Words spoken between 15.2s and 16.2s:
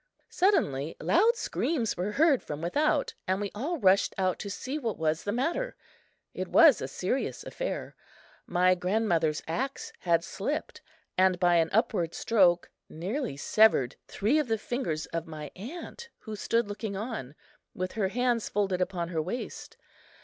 my aunt,